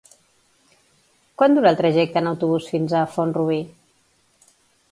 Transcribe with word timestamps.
Quant 1.41 1.57
dura 1.57 1.69
el 1.73 1.77
trajecte 1.83 2.19
en 2.23 2.29
autobús 2.31 2.71
fins 2.73 2.97
a 3.01 3.05
Font-rubí? 3.17 3.61